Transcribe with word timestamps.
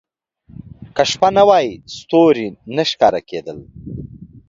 •که 0.95 1.03
شپه 1.11 1.29
نه 1.37 1.43
وای، 1.49 1.67
ستوري 1.97 2.47
نه 2.75 2.83
ښکاره 2.89 3.21
کېدل. 3.29 3.57